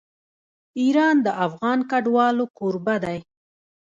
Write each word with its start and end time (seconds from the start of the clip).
ایران 0.81 1.15
د 1.25 1.27
افغان 1.45 1.79
کډوالو 1.91 2.45
کوربه 2.57 2.95
دی. 3.03 3.17